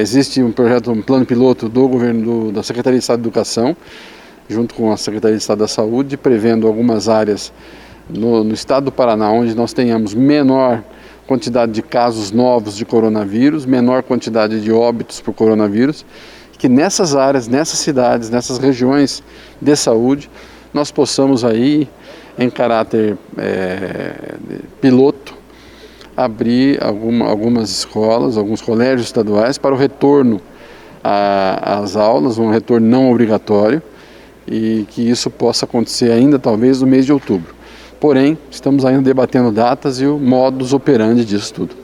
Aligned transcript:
existe 0.00 0.42
um 0.42 0.52
projeto, 0.52 0.90
um 0.90 1.02
plano 1.02 1.26
piloto 1.26 1.68
do 1.68 1.88
governo 1.88 2.22
do, 2.22 2.52
da 2.52 2.62
Secretaria 2.62 2.98
de 2.98 3.02
Estado 3.02 3.20
de 3.20 3.28
Educação, 3.28 3.76
junto 4.48 4.74
com 4.74 4.92
a 4.92 4.96
Secretaria 4.96 5.36
de 5.36 5.42
Estado 5.42 5.58
da 5.58 5.68
Saúde, 5.68 6.16
prevendo 6.16 6.66
algumas 6.66 7.08
áreas 7.08 7.52
no, 8.08 8.44
no 8.44 8.54
estado 8.54 8.84
do 8.84 8.92
Paraná 8.92 9.30
onde 9.30 9.54
nós 9.54 9.72
tenhamos 9.72 10.14
menor 10.14 10.82
quantidade 11.26 11.72
de 11.72 11.82
casos 11.82 12.30
novos 12.30 12.76
de 12.76 12.84
coronavírus, 12.84 13.64
menor 13.64 14.02
quantidade 14.02 14.60
de 14.60 14.70
óbitos 14.70 15.20
por 15.20 15.32
coronavírus, 15.32 16.04
que 16.58 16.68
nessas 16.68 17.14
áreas, 17.14 17.48
nessas 17.48 17.78
cidades, 17.78 18.30
nessas 18.30 18.58
regiões 18.58 19.22
de 19.60 19.74
saúde, 19.76 20.30
nós 20.72 20.90
possamos 20.90 21.44
aí, 21.44 21.88
em 22.38 22.50
caráter 22.50 23.16
é, 23.38 24.34
piloto, 24.80 25.33
abrir 26.16 26.82
alguma, 26.82 27.26
algumas 27.26 27.70
escolas, 27.70 28.36
alguns 28.36 28.60
colégios 28.60 29.06
estaduais 29.06 29.58
para 29.58 29.74
o 29.74 29.78
retorno 29.78 30.40
às 31.02 31.96
aulas, 31.96 32.38
um 32.38 32.50
retorno 32.50 32.86
não 32.86 33.10
obrigatório, 33.10 33.82
e 34.46 34.86
que 34.90 35.08
isso 35.08 35.30
possa 35.30 35.64
acontecer 35.64 36.10
ainda 36.10 36.38
talvez 36.38 36.80
no 36.80 36.86
mês 36.86 37.04
de 37.04 37.12
outubro. 37.12 37.54
Porém, 38.00 38.36
estamos 38.50 38.84
ainda 38.84 39.02
debatendo 39.02 39.50
datas 39.50 40.00
e 40.00 40.06
o 40.06 40.18
modus 40.18 40.72
operandi 40.72 41.24
disso 41.24 41.52
tudo. 41.54 41.74